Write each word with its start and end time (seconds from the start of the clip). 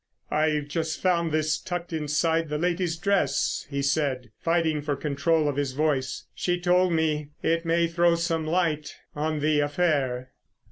"I've 0.31 0.67
just 0.67 0.99
found 0.99 1.31
this 1.31 1.59
tucked 1.59 1.93
inside 1.93 2.49
the 2.49 2.57
lady's 2.57 2.97
dress," 2.97 3.67
he 3.69 3.83
said, 3.83 4.31
fighting 4.39 4.81
for 4.81 4.95
control 4.95 5.47
of 5.47 5.57
his 5.57 5.73
voice. 5.73 6.23
"She 6.33 6.59
told 6.59 6.91
me... 6.91 7.29
it 7.43 7.65
may 7.67 7.85
throw 7.85 8.15
some 8.15 8.47
light... 8.47 8.95
on 9.15 9.41
the 9.41 9.59
affair." 9.59 10.31